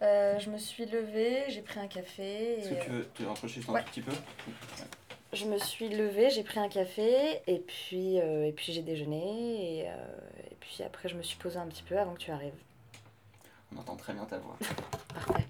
[0.00, 2.58] Euh, je me suis levée, j'ai pris un café.
[2.58, 3.82] Est-ce que tu veux te rapprocher juste un ouais.
[3.82, 4.12] tout petit peu
[5.32, 9.80] Je me suis levée, j'ai pris un café et puis, euh, et puis j'ai déjeuné
[9.80, 9.94] et, euh,
[10.50, 12.54] et puis après je me suis posée un petit peu avant que tu arrives.
[13.74, 14.56] On entend très bien ta voix.
[15.14, 15.46] Parfait.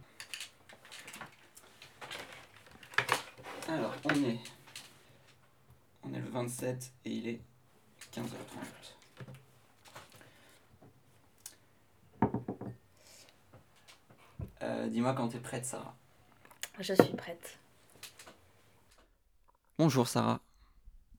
[3.68, 4.38] Alors, on est.
[6.04, 7.40] On est le 27 et il est
[8.14, 8.97] 15h30.
[14.62, 15.94] Euh, Dis-moi quand t'es prête, Sarah.
[16.80, 17.58] Je suis prête.
[19.78, 20.40] Bonjour, Sarah.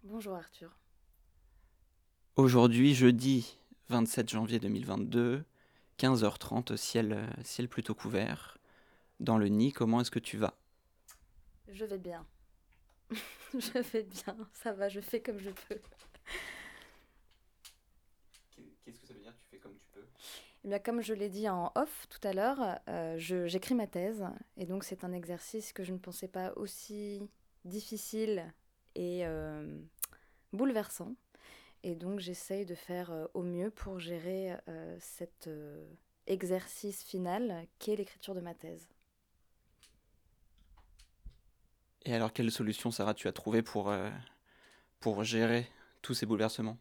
[0.03, 0.71] Bonjour Arthur.
[2.35, 3.57] Aujourd'hui, jeudi
[3.89, 5.43] 27 janvier 2022,
[5.97, 8.57] 15h30, ciel, ciel plutôt couvert.
[9.19, 10.53] Dans le nid, comment est-ce que tu vas?
[11.67, 12.25] Je vais bien.
[13.53, 15.79] je vais bien, ça va, je fais comme je peux.
[18.85, 20.05] Qu'est-ce que ça veut dire Tu fais comme tu peux
[20.65, 24.25] Eh bien, comme je l'ai dit en off tout à l'heure, euh, j'écris ma thèse
[24.57, 27.21] et donc c'est un exercice que je ne pensais pas aussi
[27.63, 28.53] difficile
[28.95, 29.79] et euh,
[30.51, 31.15] bouleversant.
[31.83, 34.53] Et donc j'essaye de faire euh, au mieux pour gérer
[34.99, 35.49] cet
[36.27, 38.89] exercice final qu'est l'écriture de ma thèse.
[42.05, 43.93] Et alors, quelle solution, Sarah, tu as trouvé pour,
[44.99, 45.67] pour gérer
[46.01, 46.77] tous ces bouleversements?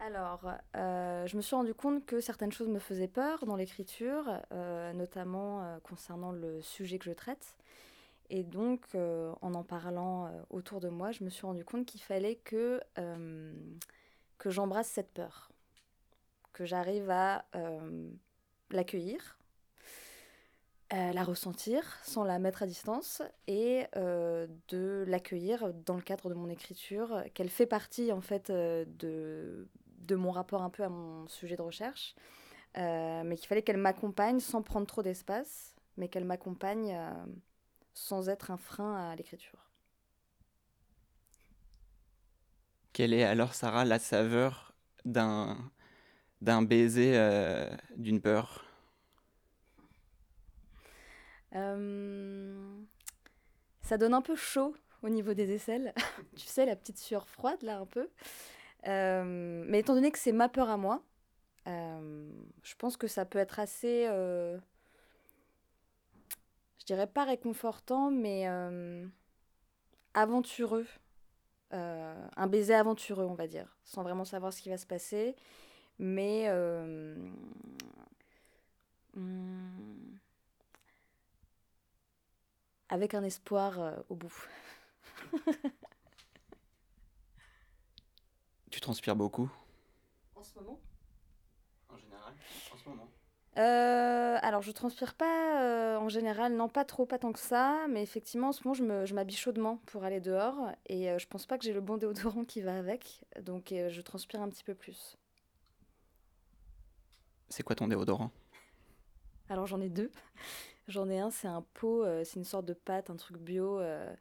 [0.00, 4.40] Alors, euh, je me suis rendu compte que certaines choses me faisaient peur dans l'écriture,
[4.52, 7.56] euh, notamment euh, concernant le sujet que je traite.
[8.30, 12.36] Et donc, en en parlant autour de moi, je me suis rendu compte qu'il fallait
[12.36, 12.78] que,
[14.36, 15.50] que j'embrasse cette peur,
[16.52, 17.46] que j'arrive à
[18.70, 19.38] l'accueillir,
[20.90, 26.50] la ressentir sans la mettre à distance et de l'accueillir dans le cadre de mon
[26.50, 29.66] écriture, qu'elle fait partie en fait de,
[29.98, 32.14] de mon rapport un peu à mon sujet de recherche,
[32.76, 37.12] euh, mais qu'il fallait qu'elle m'accompagne sans prendre trop d'espace, mais qu'elle m'accompagne euh,
[37.94, 39.70] sans être un frein à l'écriture.
[42.92, 44.74] Quelle est alors, Sarah, la saveur
[45.04, 45.56] d'un
[46.40, 48.64] d'un baiser euh, d'une peur?
[53.82, 55.94] Ça donne un peu chaud au niveau des aisselles.
[56.36, 58.08] tu sais, la petite sueur froide, là, un peu.
[58.88, 61.02] Euh, mais étant donné que c'est ma peur à moi,
[61.66, 62.30] euh,
[62.62, 64.06] je pense que ça peut être assez...
[64.08, 64.58] euh,
[66.78, 68.46] je dirais pas réconfortant, mais
[70.14, 70.86] aventureux.
[71.70, 75.36] Un baiser aventureux, on va dire, sans vraiment savoir ce qui va se passer.
[75.98, 76.50] Mais...
[76.50, 77.34] hum,
[82.88, 84.48] avec un espoir au bout.
[88.78, 89.50] Tu transpires beaucoup
[90.36, 90.78] En ce moment?
[91.88, 92.32] En général,
[92.72, 93.08] en ce moment.
[93.56, 97.86] Euh, alors, je transpire pas euh, en général, non, pas trop, pas tant que ça,
[97.88, 101.18] mais effectivement, en ce moment, je me- je m'habille chaudement pour aller dehors et euh,
[101.18, 104.42] je pense pas que j'ai le bon déodorant qui va avec, donc euh, je transpire
[104.42, 105.18] un petit peu plus.
[107.50, 108.30] C'est quoi ton déodorant?
[109.48, 110.10] Alors, j'en ai deux.
[110.88, 113.78] J'en ai un, c'est un pot, euh, c'est une sorte de pâte, un truc bio
[113.80, 114.14] euh,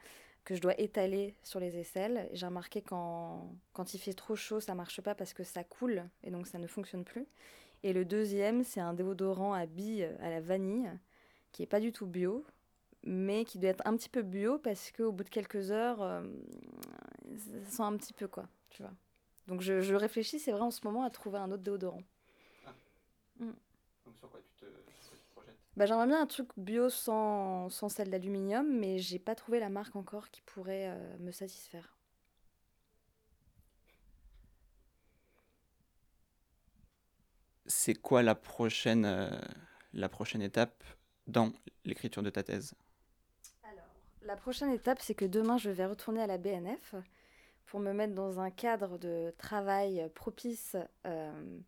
[0.48, 2.30] que je dois étaler sur les aisselles.
[2.32, 6.06] J'ai remarqué quand, quand il fait trop chaud, ça marche pas parce que ça coule
[6.24, 7.28] et donc ça ne fonctionne plus.
[7.84, 10.90] Et le deuxième, c'est un déodorant à billes à la vanille
[11.52, 12.46] qui est pas du tout bio,
[13.04, 16.24] mais qui doit être un petit peu bio parce qu'au bout de quelques heures, euh,
[17.66, 18.94] ça sent un petit peu quoi, tu vois.
[19.48, 22.04] Donc je, je réfléchis, c'est vrai en ce moment, à trouver un autre déodorant.
[23.38, 24.57] Donc sur quoi tu te, projettes
[25.78, 29.70] Bah, j'aimerais bien un truc bio sans, sans sel d'aluminium, mais j'ai pas trouvé la
[29.70, 31.96] marque encore qui pourrait euh, me satisfaire.
[37.68, 39.30] C'est quoi la prochaine, euh,
[39.94, 40.84] la prochaine étape
[41.28, 41.54] dans
[41.86, 42.74] l'écriture de ta thèse?
[43.62, 43.86] Alors,
[44.24, 46.96] la prochaine étape, c'est que demain, je vais retourner à la BNF
[47.68, 51.60] pour me mettre dans un cadre de travail propice euh,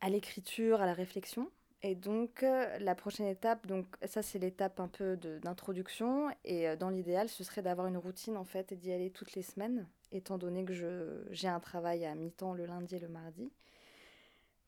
[0.00, 1.50] à l'écriture, à la réflexion.
[1.86, 6.30] Et donc, euh, la prochaine étape, donc ça, c'est l'étape un peu d'introduction.
[6.46, 9.34] Et euh, dans l'idéal, ce serait d'avoir une routine, en fait, et d'y aller toutes
[9.34, 10.72] les semaines, étant donné que
[11.30, 13.52] j'ai un travail à mi-temps le lundi et le mardi.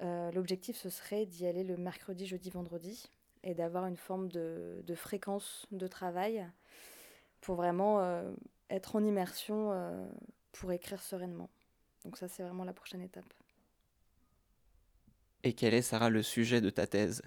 [0.02, 3.10] Euh, L'objectif, ce serait d'y aller le mercredi, jeudi, vendredi,
[3.42, 6.46] et d'avoir une forme de, de fréquence de travail
[7.40, 8.24] pour vraiment
[8.68, 9.72] être en immersion
[10.52, 11.48] pour écrire sereinement.
[12.04, 13.24] Donc ça, c'est vraiment la prochaine étape.
[15.46, 17.22] Et quel est, Sarah, le sujet de ta thèse?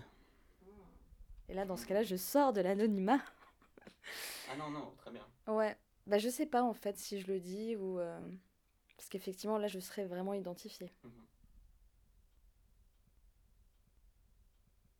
[1.47, 3.21] Et là, dans ce cas-là, je sors de l'anonymat.
[4.51, 5.25] Ah non, non, très bien.
[5.47, 7.97] Ouais, bah je sais pas en fait si je le dis ou...
[7.97, 8.19] euh,
[8.97, 10.91] Parce qu'effectivement, là, je serais vraiment identifiée.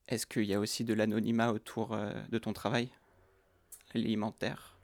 [0.07, 2.89] Est-ce qu'il y a aussi de l'anonymat autour de ton travail
[3.93, 4.78] alimentaire?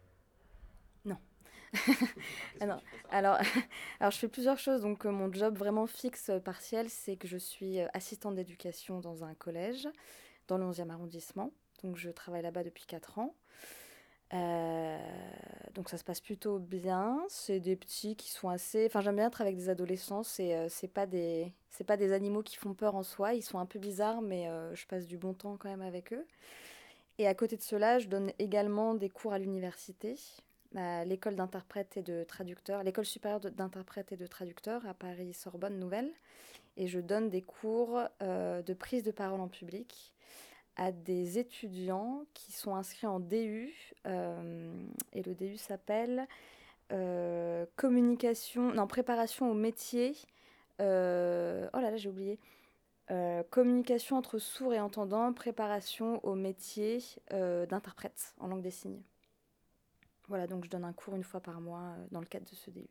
[2.59, 2.81] Alors,
[3.11, 3.37] alors,
[3.99, 4.81] alors, je fais plusieurs choses.
[4.81, 9.87] Donc, mon job vraiment fixe, partiel, c'est que je suis assistante d'éducation dans un collège
[10.47, 11.51] dans le 11e arrondissement.
[11.83, 13.35] Donc, je travaille là-bas depuis 4 ans.
[14.33, 14.97] Euh,
[15.75, 17.23] donc ça se passe plutôt bien.
[17.29, 18.85] C'est des petits qui sont assez.
[18.87, 20.23] Enfin, j'aime bien être avec des adolescents.
[20.23, 23.33] C'est euh, c'est pas des c'est pas des animaux qui font peur en soi.
[23.33, 26.13] Ils sont un peu bizarres, mais euh, je passe du bon temps quand même avec
[26.13, 26.25] eux.
[27.17, 30.15] Et à côté de cela, je donne également des cours à l'université,
[30.73, 36.11] l'école d'interprète et de traducteurs, l'école supérieure d'interprète et de traducteurs à Paris Sorbonne Nouvelle.
[36.77, 40.13] Et je donne des cours de prise de parole en public
[40.75, 43.73] à des étudiants qui sont inscrits en DU.
[44.07, 44.73] Euh,
[45.13, 46.27] et le DU s'appelle
[46.91, 50.15] euh, communication, non, préparation au métier.
[50.81, 52.39] Euh, oh là là, j'ai oublié.
[53.49, 59.01] communication entre sourds et entendants, préparation au métier d'interprète en langue des signes.
[60.27, 62.71] Voilà, donc je donne un cours une fois par mois dans le cadre de ce
[62.71, 62.87] DU.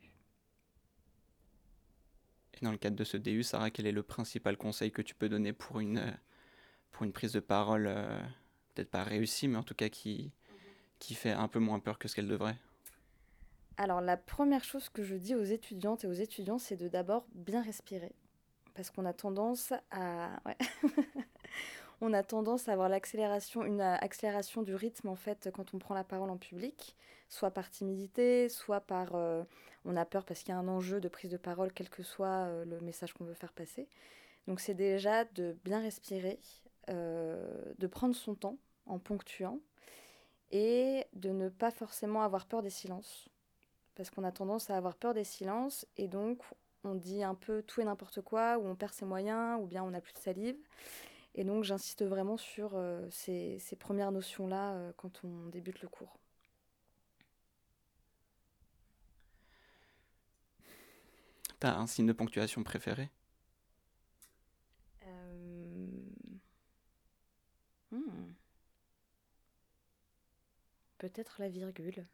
[2.55, 5.15] Et dans le cadre de ce DU, Sarah, quel est le principal conseil que tu
[5.15, 6.17] peux donner pour une
[6.93, 8.21] pour une prise de parole euh,
[8.75, 10.33] peut-être pas réussie, mais en tout cas qui,
[11.01, 12.57] qui fait un peu moins peur que ce qu'elle devrait?
[13.77, 17.27] Alors la première chose que je dis aux étudiantes et aux étudiants, c'est de d'abord
[17.35, 18.13] bien respirer.
[18.75, 20.41] Parce qu'on a tendance à...
[22.01, 25.95] on a tendance à avoir l'accélération, une accélération du rythme en fait quand on prend
[25.95, 26.97] la parole en public,
[27.35, 29.43] soit par timidité, soit par euh,
[29.85, 32.03] on a peur parce qu'il y a un enjeu de prise de parole, quel que
[32.03, 33.89] soit euh, le message qu'on veut faire passer.
[34.47, 36.39] Donc c'est déjà de bien respirer,
[36.89, 39.59] euh, de prendre son temps en ponctuant
[40.53, 43.29] et de ne pas forcément avoir peur des silences.
[43.97, 46.41] Parce qu'on a tendance à avoir peur des silences et donc
[46.85, 49.83] on dit un peu tout et n'importe quoi, ou on perd ses moyens, ou bien
[49.83, 50.57] on n'a plus de salive.
[51.35, 52.79] Et donc j'insiste vraiment sur
[53.11, 56.19] ces, premières notions-là quand on débute le cours.
[61.65, 63.09] T'as un signe de ponctuation préféré?
[67.91, 68.35] Hmm.
[70.99, 72.07] Peut-être la virgule.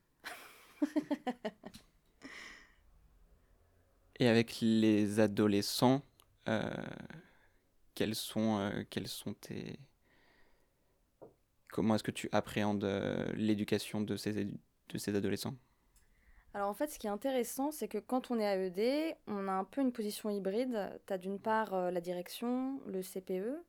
[4.21, 6.05] Et avec les adolescents,
[6.47, 6.71] euh,
[7.97, 9.81] quels, sont, euh, quels sont tes...
[11.73, 15.57] Comment est-ce que tu appréhendes euh, l'éducation de ces, de ces adolescents?
[16.53, 19.53] Alors en fait, ce qui est intéressant, c'est que quand on est AED, on a
[19.53, 20.91] un peu une position hybride.
[21.07, 23.63] Tu as d'une part la direction, le CPE,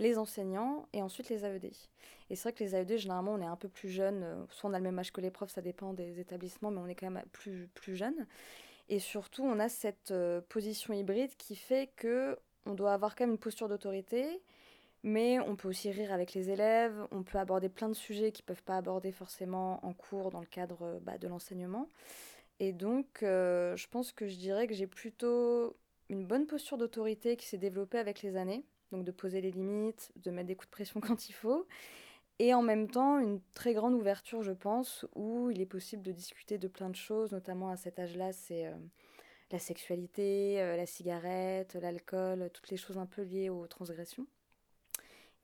[0.00, 1.72] les enseignants et ensuite les AED.
[2.30, 4.70] Et c'est vrai que les AED, généralement, on est un peu plus jeunes, euh, soit
[4.70, 6.94] on a le même âge que les profs, ça dépend des établissements, mais on est
[6.94, 8.26] quand même plus, plus jeunes.
[8.88, 13.24] Et surtout, on a cette euh, position hybride qui fait que on doit avoir quand
[13.24, 14.42] même une posture d'autorité,
[15.02, 18.42] mais on peut aussi rire avec les élèves, on peut aborder plein de sujets qui
[18.42, 21.88] ne peuvent pas aborder forcément en cours dans le cadre euh, bah, de l'enseignement.
[22.58, 25.74] Et donc, je pense que je dirais que j'ai plutôt
[26.10, 30.12] une bonne posture d'autorité qui s'est développée avec les années donc de poser les limites,
[30.16, 31.66] de mettre des coups de pression quand il faut,
[32.38, 36.12] et en même temps une très grande ouverture, je pense, où il est possible de
[36.12, 38.74] discuter de plein de choses, notamment à cet âge-là, c'est euh,
[39.50, 44.26] la sexualité, euh, la cigarette, l'alcool, toutes les choses un peu liées aux transgressions.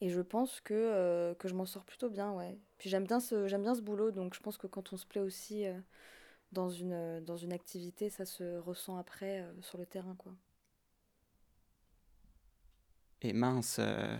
[0.00, 2.58] Et je pense que, euh, que je m'en sors plutôt bien, ouais.
[2.78, 5.06] Puis j'aime bien, ce, j'aime bien ce boulot, donc je pense que quand on se
[5.06, 5.64] plaît aussi
[6.52, 10.32] dans, une, dans une activité, ça se ressent après sur le terrain, quoi.
[13.23, 14.16] Et mince, euh,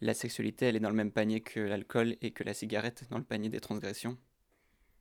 [0.00, 3.18] la sexualité, elle est dans le même panier que l'alcool et que la cigarette dans
[3.18, 4.16] le panier des transgressions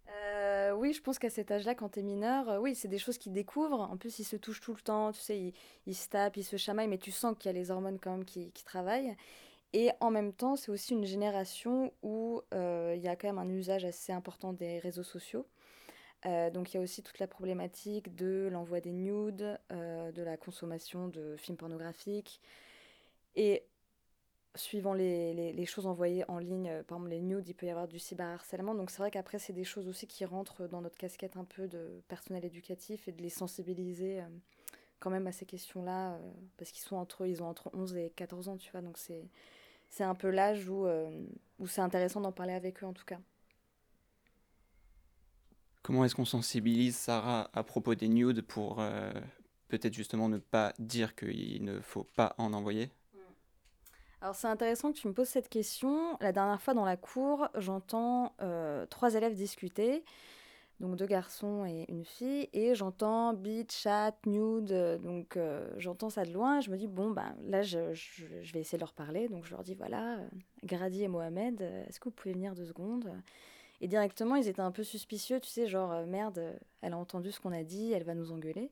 [0.09, 2.97] euh, oui, je pense qu'à cet âge-là, quand tu es mineur, euh, oui, c'est des
[2.97, 3.79] choses qu'ils découvrent.
[3.79, 5.53] En plus, ils se touchent tout le temps, tu sais,
[5.85, 8.11] ils, se tapent, ils se chamaillent, mais tu sens qu'il y a les hormones quand
[8.11, 9.15] même qui, travaillent.
[9.73, 13.49] Et en même temps, c'est aussi une génération où il y a quand même un
[13.49, 15.47] usage assez important des réseaux sociaux.
[16.25, 21.07] donc il y a aussi toute la problématique de l'envoi des nudes, de la consommation
[21.07, 22.39] de films pornographiques,
[23.35, 23.63] et
[24.55, 27.69] suivant les, les, choses envoyées en ligne, euh, par exemple les nudes, il peut y
[27.69, 28.75] avoir du cyberharcèlement.
[28.75, 31.67] Donc c'est vrai qu'après, c'est des choses aussi qui rentrent dans notre casquette un peu
[31.67, 34.25] de personnel éducatif et de les sensibiliser euh,
[34.99, 38.11] quand même à ces questions-là, euh, parce qu'ils sont entre ils ont entre 11 et
[38.15, 38.81] 14 ans, tu vois.
[38.81, 39.23] Donc c'est,
[39.93, 40.87] c'est un peu l'âge où,
[41.59, 43.19] où c'est intéressant d'en parler avec eux en tout cas.
[45.83, 48.81] Comment est-ce qu'on sensibilise Sarah à propos des nudes pour
[49.67, 52.89] peut-être justement ne pas dire qu'il ne faut pas en envoyer?
[54.23, 56.17] Alors c'est intéressant que tu me poses cette question.
[56.21, 60.05] La dernière fois dans la cour, j'entends euh, trois élèves discuter.
[60.83, 65.39] Donc deux garçons et une fille, et j'entends beat, chat, nude, donc
[65.77, 68.83] j'entends ça de loin, je me dis, bon, ben là, je, je, vais essayer de
[68.83, 70.19] leur parler, donc je leur dis, voilà,
[70.65, 73.09] Grady et Mohamed, est-ce que vous pouvez venir deux secondes?
[73.79, 77.39] Et directement, ils étaient un peu suspicieux, tu sais, genre, merde, elle a entendu ce
[77.39, 78.69] qu'on a dit, elle va nous engueuler.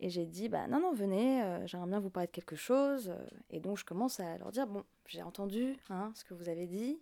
[0.00, 3.14] Et j'ai dit, bah non, non, venez, j'aimerais bien vous parler de quelque chose.
[3.50, 6.66] Et donc je commence à leur dire, bon, j'ai entendu hein, ce que vous avez
[6.66, 6.98] dit,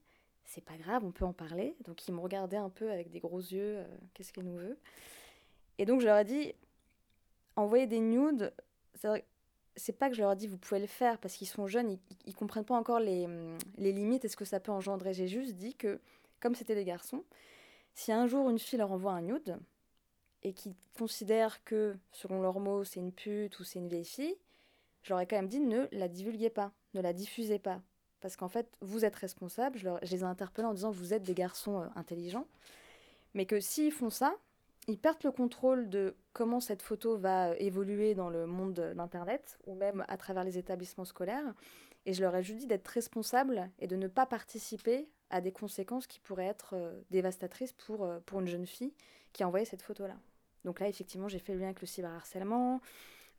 [0.47, 1.76] c'est pas grave, on peut en parler.
[1.85, 3.85] Donc ils me regardaient un peu avec des gros yeux, euh,
[4.15, 4.79] qu'est-ce qu'elle nous veut
[5.79, 6.55] Et donc je leur ai dit,
[7.57, 8.53] envoyer des nudes,
[9.75, 11.91] c'est pas que je leur ai dit vous pouvez le faire parce qu'ils sont jeunes,
[11.91, 13.29] ils, ils, comprennent pas encore les,
[13.76, 15.12] les limites et ce que ça peut engendrer.
[15.12, 16.00] J'ai juste dit que,
[16.41, 17.25] comme c'était des garçons,
[17.95, 19.59] si un jour une fille leur envoie un nude
[20.43, 24.37] et qu'ils considèrent que, selon leurs mots, c'est une pute ou c'est une vieille fille,
[25.03, 27.81] je leur ai quand même dit ne la divulguez pas, ne la diffusez pas
[28.20, 29.78] parce qu'en fait, vous êtes responsable.
[29.78, 32.46] Je, les ai interpellés en disant vous êtes des garçons euh, intelligents,
[33.35, 34.35] mais que s'ils font ça,
[34.88, 39.58] ils perdent le contrôle de comment cette photo va euh, évoluer dans le monde d'Internet
[39.66, 41.54] ou même à travers les établissements scolaires.
[42.04, 45.50] Et je leur ai juste dit d'être responsables et de ne pas participer à des
[45.50, 48.94] conséquences qui pourraient être euh, dévastatrices pour, pour une jeune fille
[49.32, 50.16] qui a envoyé cette photo-là.
[50.64, 52.80] Donc là, effectivement, j'ai fait le lien avec le cyberharcèlement,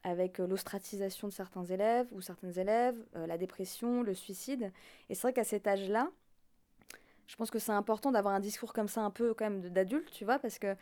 [0.07, 4.71] avec euh, l'ostratisation de certains élèves ou certaines élèves, euh, la dépression, le suicide.
[5.09, 6.09] Et c'est vrai qu'à cet âge-là,
[7.27, 10.09] je pense que c'est important d'avoir un discours comme ça un peu quand même d'adulte,
[10.11, 10.75] tu vois, parce que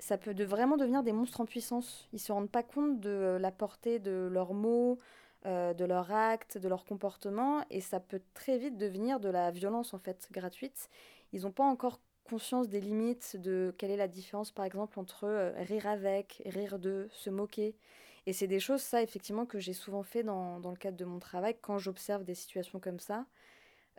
[0.00, 2.08] ça peut vraiment devenir des monstres en puissance.
[2.12, 4.98] Ils se rendent pas compte de euh, la portée de leurs mots,
[5.44, 9.94] de leurs actes, de leur comportement, et ça peut très vite devenir de la violence
[9.94, 10.90] en fait gratuite.
[11.32, 15.52] Ils n'ont pas encore conscience des limites, de quelle est la différence par exemple entre
[15.58, 17.76] rire avec, rire de, se moquer.
[18.26, 21.04] Et c'est des choses, ça, effectivement, que j'ai souvent fait dans, dans, le cadre de
[21.04, 23.24] mon travail quand j'observe des situations comme ça,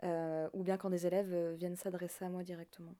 [0.04, 2.94] euh, ou bien quand des élèves euh, viennent s'adresser à moi directement.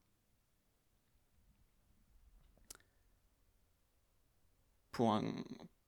[4.90, 5.22] Pour un,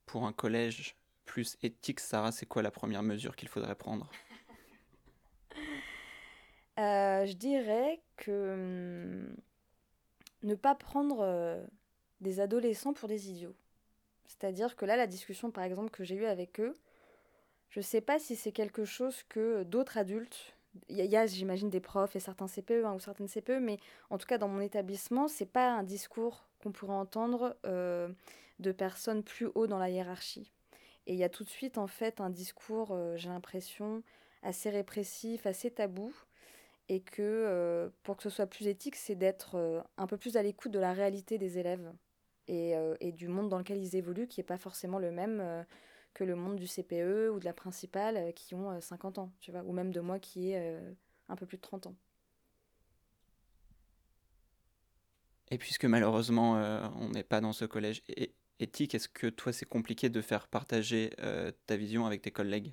[0.05, 0.95] pour un collège
[1.25, 4.09] plus éthique, Sarah, c'est quoi la première mesure qu'il faudrait prendre?
[6.79, 8.55] Euh, Je dirais que
[9.29, 9.37] hum,
[10.43, 11.69] ne pas prendre
[12.23, 13.55] des adolescents pour des idiots.
[14.31, 16.75] C'est-à-dire que là, la discussion, par exemple, que j'ai eue avec eux,
[17.69, 20.55] je ne sais pas si c'est quelque chose que d'autres adultes,
[20.89, 24.19] il y a, j'imagine, des profs et certains CPE hein, ou certaines CPE, mais en
[24.19, 28.09] tout cas, dans mon établissement, c'est pas un discours qu'on pourrait entendre euh,
[28.61, 30.53] de personnes plus haut dans la hiérarchie.
[31.09, 34.05] Et il y a tout de suite, en fait, un discours, euh, j'ai l'impression,
[34.45, 36.15] assez répressif, assez tabou,
[36.89, 40.43] et que euh, pour que ce soit plus éthique, c'est d'être un peu plus à
[40.43, 41.93] l'écoute de la réalité des élèves
[42.51, 45.63] euh, et, du monde dans lequel ils évoluent, qui n'est pas forcément le même euh,
[46.15, 49.51] que le monde du CPE ou de la principale euh, qui ont 50 ans, tu
[49.51, 50.79] vois, ou même de moi qui ai
[51.29, 51.95] un peu plus de 30 ans.
[55.53, 56.55] Et puisque malheureusement
[56.97, 58.03] on n'est pas dans ce collège
[58.61, 61.11] éthique, est-ce que toi c'est compliqué de faire partager
[61.67, 62.73] ta vision avec tes collègues?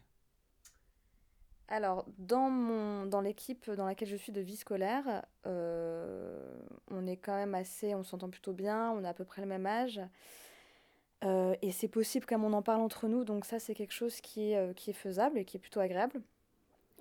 [1.69, 6.39] Alors, dans, dans l'équipe dans laquelle je suis de vie scolaire, euh,
[6.89, 9.49] on est quand même assez, on s'entend plutôt bien, on a à peu près le
[9.49, 9.99] même âge.
[11.25, 14.21] Euh, et c'est possible comme on en parle entre nous, donc ça c'est quelque chose
[14.21, 16.21] qui est, euh, qui est faisable et qui est plutôt agréable.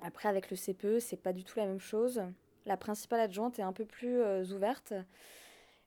[0.03, 2.23] Après avec le CPE, c'est pas du tout la même chose.
[2.65, 4.21] La principale adjointe est un peu plus
[4.53, 4.93] ouverte,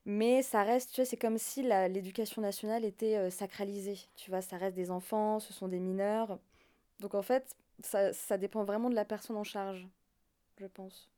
[0.06, 3.98] mais ça reste, tu sais, c'est comme si l'éducation nationale était sacralisée.
[4.16, 6.38] Tu vois, ça reste des enfants, ce sont des mineurs.
[7.00, 9.86] Donc en fait, ça, ça dépend vraiment de la personne en charge,
[10.58, 11.08] je pense.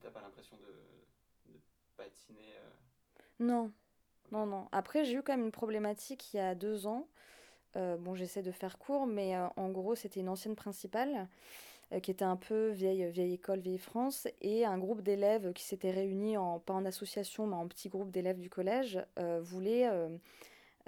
[0.00, 1.58] Tu n'as pas l'impression de, de
[1.96, 3.72] patiner euh Non,
[4.30, 4.68] non, non.
[4.72, 7.06] Après, j'ai eu quand même une problématique il y a deux ans.
[7.76, 11.28] Euh, bon, j'essaie de faire court, mais euh, en gros, c'était une ancienne principale
[12.02, 15.90] qui était un peu vieille, vieille école, vieille France, et un groupe d'élèves qui s'était
[15.90, 18.98] réunis, en, pas en association, mais en petit groupe d'élèves du collège,
[19.40, 19.90] voulait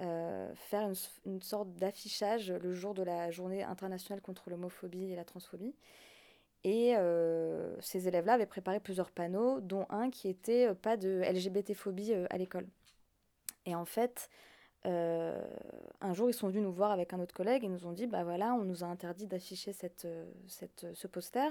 [0.01, 0.91] euh, faire
[1.25, 5.73] une, sorte d'affichage le jour de la journée internationale contre l'homophobie et la transphobie.
[6.65, 11.21] Et euh, ces élèves-là avaient préparé plusieurs panneaux, dont un qui était euh, pas de
[11.21, 12.67] LGBT-phobie à l'école.
[13.65, 14.29] Et en fait,
[14.83, 18.05] un jour, ils sont venus nous voir avec un autre collègue et nous ont dit,
[18.05, 20.07] bah voilà, on nous a interdit d'afficher cette,
[20.47, 21.49] cette, ce poster.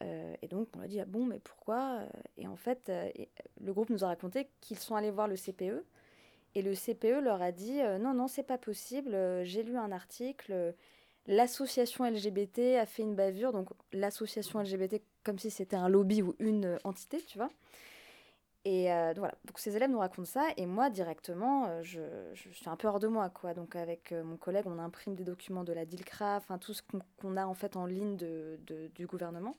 [0.00, 2.00] et donc, on a dit, ah bon, mais pourquoi?
[2.36, 2.90] Et en fait,
[3.60, 5.84] le groupe nous a raconté qu'ils sont allés voir le CPE
[6.58, 9.14] et le CPE leur a dit euh, non, non, c'est pas possible.
[9.14, 10.52] Euh, j'ai lu un article.
[10.52, 10.72] Euh,
[11.28, 13.52] l'association LGBT a fait une bavure.
[13.52, 17.50] Donc, l'association LGBT, comme si c'était un lobby ou une entité, tu vois.
[18.64, 19.34] Et donc, voilà.
[19.46, 20.48] Donc, ces élèves nous racontent ça.
[20.56, 22.00] Et moi, directement, je,
[22.34, 23.54] je, suis un peu hors de moi, quoi.
[23.54, 26.82] Donc, avec mon collègue, on imprime des documents de la DILCRA, enfin, tout ce
[27.20, 28.58] qu'on a en fait en ligne de,
[28.94, 29.56] du gouvernement.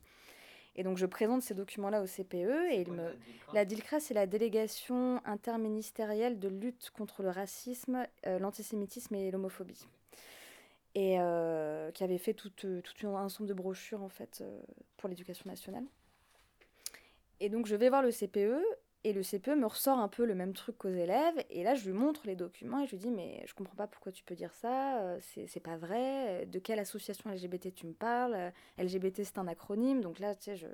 [0.80, 3.14] Et donc je présente ces documents-là au CPE et il me...
[3.52, 9.86] La DILCRA, c'est la délégation interministérielle de lutte contre le racisme, euh, l'antisémitisme et l'homophobie.
[10.96, 14.42] Et euh, qui avait fait tout, euh, tout un ensemble de brochures en fait
[14.96, 15.84] pour l'éducation nationale.
[17.42, 18.64] Et donc je vais voir le CPE
[19.04, 21.44] et le CPE me ressort un peu le même truc qu'aux élèves.
[21.50, 23.88] Et là, je lui montre les documents et je lui dis Mais je comprends pas
[23.88, 26.46] pourquoi tu peux dire ça, euh, c'est pas vrai.
[26.48, 30.02] De quelle association LGBT tu me parles LGBT, c'est un acronyme.
[30.02, 30.68] Donc là, tu sais, je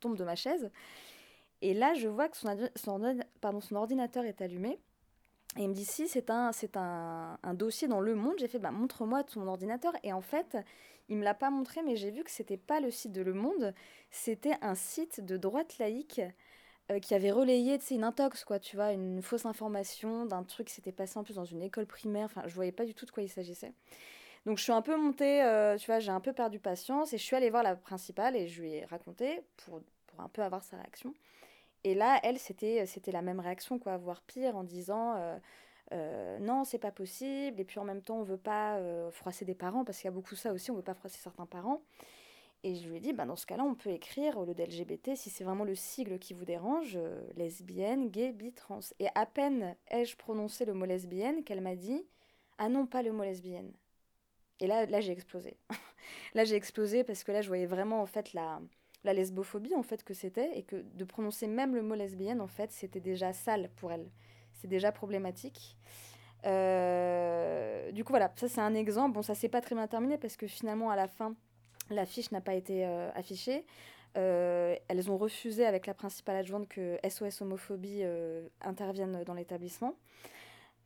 [0.00, 0.70] tombe de ma chaise.
[1.62, 4.78] Et là, je vois que son, ordinateur est allumé.
[5.56, 8.34] Et il me dit Si, c'est un, un, un dossier dans Le Monde.
[8.38, 9.92] J'ai fait bah, Montre-moi ton ordinateur.
[10.02, 10.56] Et en fait,
[11.08, 13.32] il me l'a pas montré, mais j'ai vu que c'était pas le site de Le
[13.32, 13.74] Monde,
[14.10, 16.20] c'était un site de droite laïque.
[16.90, 20.74] Euh, qui avait relayé une intox, quoi, tu vois, une fausse information d'un truc qui
[20.74, 22.24] s'était passé en plus dans une école primaire.
[22.24, 23.74] Enfin, je voyais pas du tout de quoi il s'agissait.
[24.46, 27.18] Donc, je suis un peu montée, euh, tu vois, j'ai un peu perdu patience et
[27.18, 30.40] je suis allée voir la principale et je lui ai raconté pour, pour un peu
[30.42, 31.12] avoir sa réaction.
[31.84, 35.36] Et là, elle, c'était, c'était la même réaction, quoi, voire pire, en disant euh,
[35.92, 37.60] euh non, c'est pas possible.
[37.60, 38.80] Et puis en même temps, on veut pas
[39.10, 41.46] froisser des parents, parce qu'il y a beaucoup ça aussi, on veut pas froisser certains
[41.46, 41.82] parents.
[42.64, 45.14] Et je lui ai dit, bah, dans ce cas-là, on peut écrire, au lieu d'LGBT,
[45.14, 48.80] si c'est vraiment le sigle qui vous dérange, euh, lesbienne, gay, bi, trans.
[48.98, 52.04] Et à peine ai-je prononcé le mot lesbienne qu'elle m'a dit,
[52.58, 53.72] ah non, pas le mot lesbienne.
[54.60, 55.56] Et là, là j'ai explosé.
[56.34, 58.60] là, j'ai explosé parce que là, je voyais vraiment, en fait, la,
[59.04, 62.48] la lesbophobie, en fait, que c'était, et que de prononcer même le mot lesbienne, en
[62.48, 64.10] fait, c'était déjà sale pour elle.
[64.54, 65.76] C'est déjà problématique.
[66.44, 69.14] Euh, du coup, voilà, ça c'est un exemple.
[69.14, 71.34] Bon, ça s'est pas très bien terminé parce que finalement, à la fin,
[71.90, 73.64] L'affiche n'a pas été euh, affichée.
[74.16, 79.94] Euh, elles ont refusé avec la principale adjointe que SOS Homophobie euh, intervienne dans l'établissement.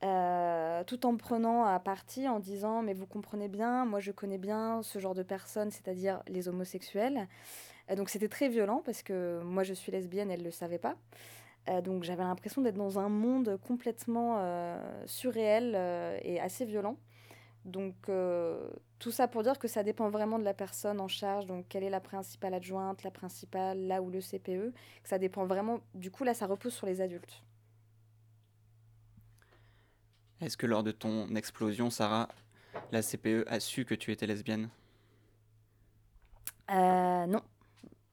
[0.00, 4.82] tout en prenant à partie, en disant mais vous comprenez bien, moi je connais bien
[4.82, 7.28] ce genre de personnes, c'est-à-dire les homosexuels.
[7.96, 10.96] donc c'était très violent parce que moi je suis lesbienne, elle ne le savait pas.
[11.82, 14.42] donc j'avais l'impression d'être dans un monde complètement
[15.06, 15.76] surréel
[16.24, 16.96] et assez violent.
[17.64, 21.46] Donc euh, tout ça pour dire que ça dépend vraiment de la personne en charge,
[21.46, 25.46] donc quelle est la principale adjointe, la principale, là où le CPE, que ça dépend
[25.46, 27.42] vraiment, du coup là ça repose sur les adultes.
[30.42, 32.28] Est-ce que lors de ton explosion, Sarah,
[32.90, 34.68] la CPE a su que tu étais lesbienne?
[36.70, 37.42] Euh, Non.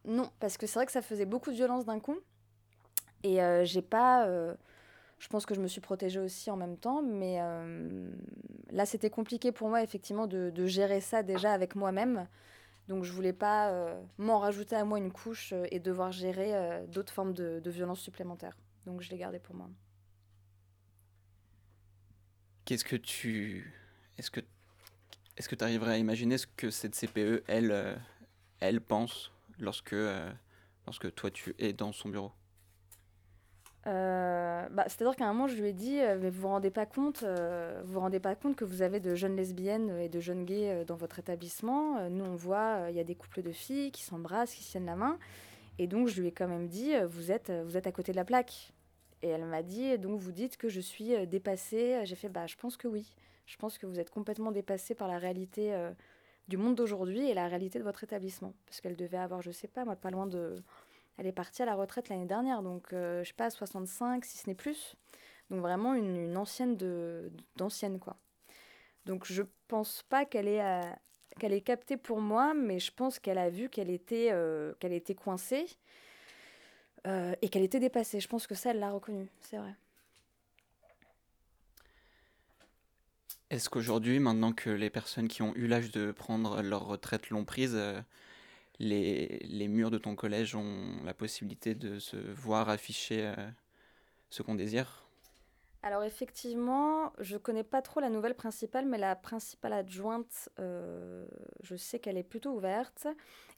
[0.06, 2.18] Non, parce que c'est vrai que ça faisait beaucoup de violence d'un coup.
[3.24, 4.28] Et euh, j'ai pas
[5.20, 8.10] je pense que je me suis protégée aussi en même temps, mais euh,
[8.72, 12.28] là c'était compliqué pour moi effectivement de, gérer ça déjà avec moi-même.
[12.88, 16.54] Donc je voulais pas euh, m'en rajouter à moi une couche euh, et devoir gérer
[16.88, 18.58] d'autres formes de, de violence supplémentaires.
[18.86, 19.70] Donc je l'ai gardé pour moi.
[22.66, 23.74] Qu'est-ce que tu...
[24.18, 24.42] Est-ce que
[25.38, 27.98] est-ce que tu arriverais à imaginer ce que cette CPE, elle,
[28.60, 29.96] elle pense lorsque,
[30.86, 32.34] lorsque toi tu es dans son bureau?
[33.89, 36.69] Euh, bah, C'est-à-dire qu'à un moment, je lui ai dit, euh, mais vous vous rendez
[36.69, 40.10] pas compte, euh, vous vous rendez pas compte que vous avez de jeunes lesbiennes et
[40.10, 42.10] de jeunes gays dans votre établissement.
[42.10, 44.95] nous, on voit, il y a des couples de filles qui s'embrassent, qui tiennent la
[44.95, 45.17] main.
[45.80, 48.17] Et donc, je lui ai quand même dit, vous êtes, vous êtes à côté de
[48.17, 48.73] la plaque.
[49.21, 52.02] Et elle m'a dit, donc vous dites que je suis dépassée.
[52.04, 53.13] J'ai fait, bah, je pense que oui.
[53.47, 55.73] Je pense que vous êtes complètement dépassée par la réalité
[56.47, 58.54] du monde d'aujourd'hui et la réalité de votre établissement.
[58.65, 60.56] Parce qu'elle devait avoir, je sais pas, moi, pas loin de
[61.17, 64.38] elle est partie à la retraite l'année dernière, donc euh, je sais pas, 65, si
[64.38, 64.95] ce n'est plus.
[65.50, 68.17] Donc vraiment une, ancienne de, d'ancienne, quoi.
[69.06, 70.82] Donc je pense pas qu'elle ait, euh,
[71.39, 75.15] qu'elle capté pour moi, mais je pense qu'elle a vu qu'elle était, euh, qu'elle était
[75.15, 75.65] coincée
[77.41, 78.19] et qu'elle était dépassée.
[78.19, 79.74] Je pense que ça, elle l'a reconnu, c'est vrai.
[83.50, 87.45] Est-ce qu'aujourd'hui, maintenant que les personnes qui ont eu l'âge de prendre leur retraite l'ont
[87.45, 87.76] prise,
[88.80, 93.50] les, les, murs de ton collège ont la possibilité de se voir afficher euh,
[94.30, 95.06] ce qu'on désire?
[95.82, 101.26] Alors effectivement, je connais pas trop la nouvelle principale, mais la principale adjointe, euh,
[101.62, 103.08] je sais qu'elle est plutôt ouverte.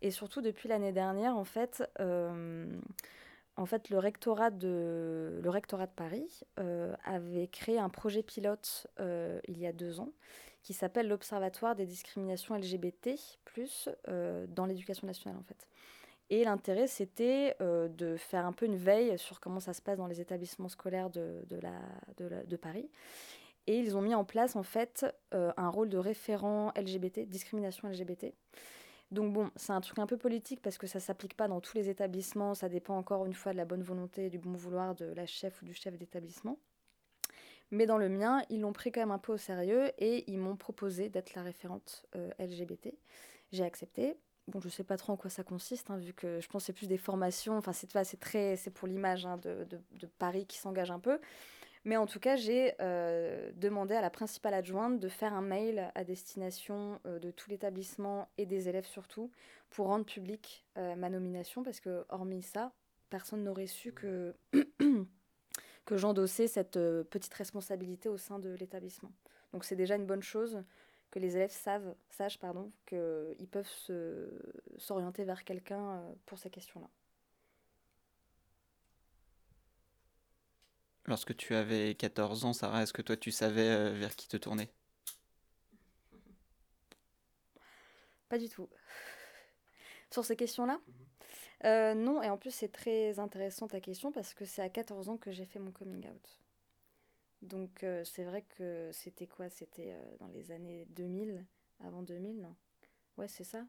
[0.01, 2.65] Et surtout depuis l'année dernière, en fait, euh,
[3.57, 6.41] en fait, le rectorat de, le rectorat de Paris
[7.03, 10.11] avait créé un projet pilote il y a deux ans
[10.63, 13.11] qui s'appelle l'Observatoire des discriminations LGBT,
[14.07, 15.67] euh, dans l'éducation nationale en fait.
[16.29, 19.97] Et l'intérêt, c'était euh, de faire un peu une veille sur comment ça se passe
[19.97, 22.89] dans les établissements scolaires de, de, la, de, Paris.
[23.67, 27.89] Et ils ont mis en place en fait euh, un rôle de référent LGBT, discrimination
[27.89, 28.33] LGBT.
[29.11, 31.75] Donc bon, c'est un truc un peu politique parce que ça s'applique pas dans tous
[31.75, 34.95] les établissements, ça dépend encore une fois de la bonne volonté et du bon vouloir
[34.95, 36.57] de la chef ou du chef d'établissement.
[37.71, 40.37] Mais dans le mien, ils l'ont pris quand même un peu au sérieux et ils
[40.37, 42.93] m'ont proposé d'être la référente euh, LGBT.
[43.51, 44.17] J'ai accepté.
[44.47, 46.65] bon, je sais pas trop en quoi ça consiste, hein, vu que je pense que
[46.67, 47.57] c'est plus des formations.
[47.57, 49.65] Enfin, c'est très, c'est pour l'image hein, de,
[50.19, 51.19] Paris qui s'engage un peu.
[51.83, 55.91] Mais en tout cas, j'ai euh, demandé à la principale adjointe de faire un mail
[55.95, 59.31] à destination euh, de tout l'établissement et des élèves surtout
[59.71, 62.71] pour rendre public euh, ma nomination parce que hormis ça,
[63.09, 64.35] personne n'aurait su que
[65.85, 69.11] que j'endossais cette petite responsabilité au sein de l'établissement.
[69.53, 70.63] Donc c'est déjà une bonne chose
[71.09, 73.69] que les élèves savent, sachent pardon, qu'ils peuvent
[74.77, 76.89] s'orienter vers quelqu'un pour ces questions-là.
[81.05, 84.37] Lorsque tu avais 14 ans, Sarah, est-ce que toi tu savais euh, vers qui te
[84.37, 84.69] tourner?
[88.29, 88.69] Pas du tout.
[90.11, 90.79] Sur ces questions-là?
[90.87, 90.93] Mhm.
[91.65, 95.09] euh, Non, et en plus c'est très intéressant ta question parce que c'est à 14
[95.09, 96.39] ans que j'ai fait mon coming out.
[97.41, 99.49] Donc euh, c'est vrai que c'était quoi?
[99.49, 101.43] C'était dans les années 2000,
[101.83, 102.55] avant 2000, non?
[103.17, 103.65] Ouais, c'est ça.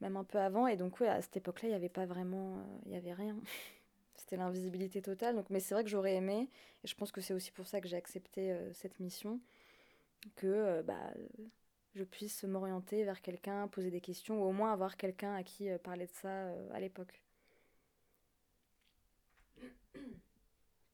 [0.00, 2.58] Même un peu avant, et donc ouais, à cette époque-là, il n'y avait pas vraiment...
[2.86, 3.36] Il n'y avait rien.
[4.16, 5.36] C'était l'invisibilité totale.
[5.36, 6.48] Donc, mais c'est vrai que j'aurais aimé,
[6.84, 9.40] et je pense que c'est aussi pour ça que j'ai accepté euh, cette mission,
[10.36, 11.12] que euh, bah,
[11.98, 15.68] je puisse m'orienter vers quelqu'un, poser des questions, ou au moins avoir quelqu'un à qui
[15.68, 16.30] euh, parler de ça
[16.72, 17.22] à l'époque.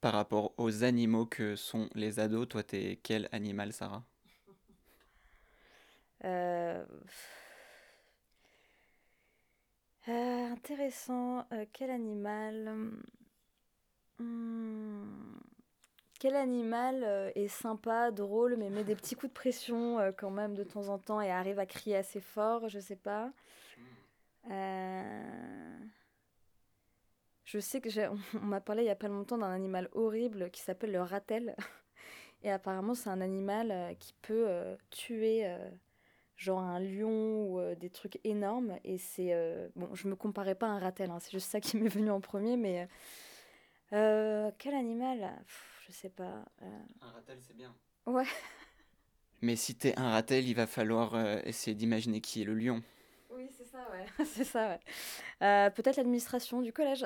[0.01, 4.05] Par rapport aux animaux que sont les ados, toi, t'es quel animal, Sarah?
[10.07, 11.47] Intéressant.
[11.73, 12.93] quel animal?
[14.19, 15.44] Hmm.
[16.21, 20.31] Quel animal euh, est sympa, drôle, mais met des petits coups de pression euh, quand
[20.31, 23.33] même de temps en temps et arrive à crier assez fort, je sais pas.
[24.51, 25.79] Euh,
[27.45, 28.09] je sais que j'ai...
[28.35, 31.57] on m'a parlé il y a pas longtemps d'un animal horrible qui s'appelle le ratel.
[32.43, 34.47] Et apparemment, c'est un animal qui peut
[34.91, 35.47] tuer
[36.37, 38.79] genre un lion ou des trucs énormes.
[38.85, 39.35] Et c'est.
[39.77, 42.11] Bon, je me comparais pas à un ratel, hein, c'est juste ça qui m'est venu
[42.11, 42.87] en premier, mais
[43.91, 45.43] quel animal?
[45.87, 46.45] Je sais pas.
[46.63, 46.83] Euh.
[47.03, 47.75] Un ratel, c'est bien.
[48.07, 48.27] Ouais.
[49.43, 52.83] Mais si t'es un ratel, il va falloir euh, essayer d'imaginer qui est le lion.
[53.31, 54.07] Oui, c'est ça, ouais.
[54.25, 54.79] c'est ça,
[55.41, 55.71] ouais.
[55.73, 57.05] Peut-être l'administration du collège.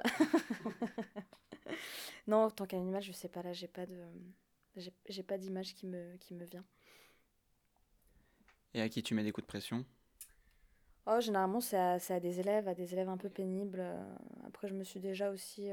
[2.29, 3.43] non, en tant qu'animal, je sais pas.
[3.43, 3.99] Là, j'ai pas de,
[5.09, 6.65] j'ai pas d'image qui me, qui me vient.
[8.75, 9.85] Et à qui tu mets des coups de pression?
[11.07, 13.83] Oh, généralement, c'est à, à, des élèves, à des élèves un peu pénibles.
[14.47, 15.71] Après, je me suis déjà aussi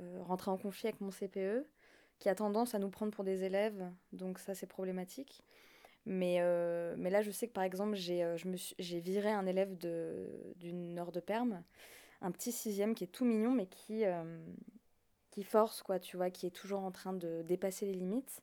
[0.00, 1.66] euh, rentrer en conflit avec mon CPE,
[2.24, 3.84] qui a tendance à nous prendre pour des élèves,
[4.14, 5.42] donc ça c'est problématique.
[6.06, 8.38] Mais, euh, mais là, je sais que par exemple, j'ai euh,
[8.78, 9.76] j'ai viré un élève
[10.56, 11.62] d'une heure de perme,
[12.22, 14.04] un petit sixième qui est tout mignon, mais qui,
[15.32, 18.40] qui force, quoi, tu vois, qui est toujours en train de dépasser les limites.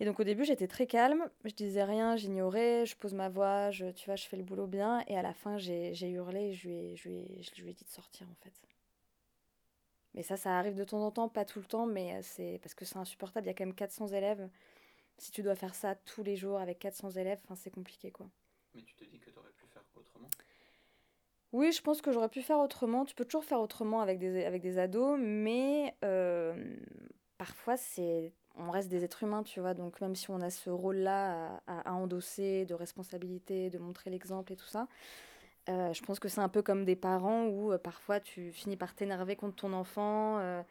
[0.00, 3.70] Et donc au début, j'étais très calme, je disais rien, j'ignorais, je pose ma voix,
[3.70, 5.04] je, tu vois, je fais le boulot bien.
[5.06, 7.84] Et à la fin, j'ai hurlé et je lui, je, lui je lui ai dit
[7.84, 8.69] de sortir, en fait.
[10.14, 12.58] Mais ça, ça arrive de temps en temps, pas tout le temps, mais euh, c'est
[12.62, 13.46] parce que c'est insupportable.
[13.46, 14.48] Il y a quand même 400 élèves.
[15.18, 18.26] Si tu dois faire ça tous les jours avec 400 élèves, c'est compliqué, quoi.
[18.74, 20.28] Mais tu te dis que tu aurais pu faire autrement?
[21.52, 23.04] Oui, je pense que j'aurais pu faire autrement.
[23.04, 26.76] Tu peux toujours faire autrement avec des, avec des ados, mais euh,
[27.38, 29.74] parfois, c'est on reste des êtres humains, tu vois.
[29.74, 34.52] Donc, même si on a ce rôle-là à, à, endosser, de responsabilité, de montrer l'exemple
[34.52, 34.86] et tout ça,
[35.70, 38.76] euh, je pense que c'est un peu comme des parents où euh, parfois tu finis
[38.76, 40.38] par t'énerver contre ton enfant.
[40.38, 40.62] Euh,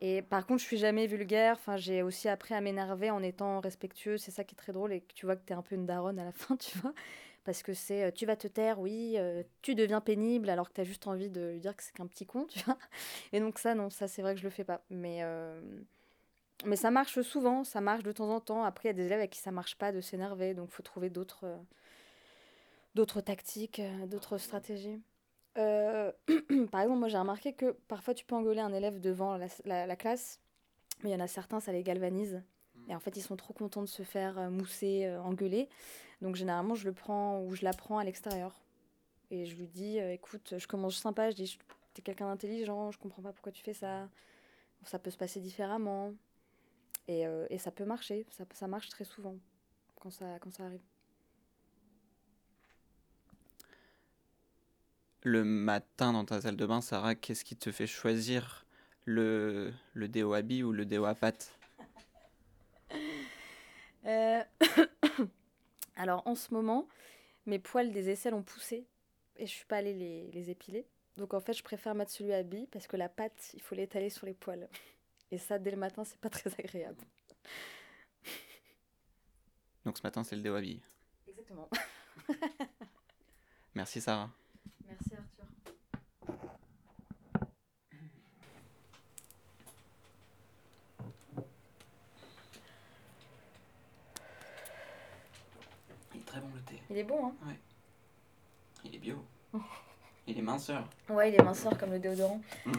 [0.00, 1.56] et par contre, je suis jamais vulgaire.
[1.58, 4.16] Enfin, j'ai aussi appris à m'énerver en étant respectueux.
[4.16, 5.74] C'est ça qui est très drôle et que tu vois que tu es un peu
[5.74, 6.94] une daronne à la fin, tu vois.
[7.44, 9.16] Parce que c'est tu vas te taire, oui,
[9.62, 12.06] tu deviens pénible alors que tu as juste envie de lui dire que c'est qu'un
[12.06, 12.78] petit con, tu vois.
[13.32, 14.82] Et donc, ça, non, ça, c'est vrai que je le fais pas.
[14.90, 15.22] Mais,
[16.64, 18.64] mais ça marche souvent, ça marche de temps en temps.
[18.64, 20.82] Après, il y a des élèves avec qui ça marche pas de s'énerver, donc faut
[20.82, 21.46] trouver d'autres
[22.98, 25.00] d'autres tactiques, euh, d'autres stratégies.
[25.56, 26.10] Euh,
[26.72, 29.96] par exemple, moi j'ai remarqué que parfois tu peux engueuler un élève devant la, la,
[29.96, 30.40] classe,
[31.02, 32.42] mais il y en a certains, ça les galvanise.
[32.88, 35.68] Et en fait, ils sont trop contents de se faire euh, mousser, engueuler.
[36.22, 38.60] Donc généralement, je le prends ou je la prends à l'extérieur.
[39.30, 41.58] Et je lui dis, écoute, je commence sympa, je dis,
[41.94, 44.08] t'es quelqu'un d'intelligent, je comprends pas pourquoi tu fais ça.
[44.84, 46.14] Ça peut se passer différemment.
[47.08, 49.36] Et, et ça peut marcher, ça, ça marche très souvent
[49.96, 50.80] quand ça, quand ça arrive.
[55.28, 58.64] Le matin dans ta salle de bain, Sarah, qu'est-ce qui te fait choisir
[59.04, 61.54] le, le déo à billes ou le déo à pâte
[64.06, 64.42] euh,
[65.96, 66.88] Alors en ce moment,
[67.46, 68.86] mes poils des aisselles ont poussé
[69.36, 70.86] et je suis pas allée les, les épiler.
[71.16, 73.74] Donc en fait, je préfère mettre celui à billes parce que la pâte, il faut
[73.74, 74.68] l'étaler sur les poils.
[75.30, 77.04] Et ça, dès le matin, c'est pas très agréable.
[79.84, 80.82] Donc ce matin, c'est le déo à billes.
[81.26, 81.68] Exactement.
[83.74, 84.30] Merci Sarah.
[84.88, 85.10] Merci.
[96.14, 96.77] Il est très bon le thé.
[96.90, 97.32] Il est bon, hein
[98.84, 99.24] Il est bio.
[100.26, 100.84] Il est minceur.
[101.08, 102.42] Ouais, il est minceur comme le déodorant.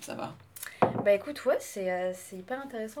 [0.00, 0.34] Ça va?
[1.04, 2.98] Bah écoute, ouais, c'est euh, c'est hyper intéressant.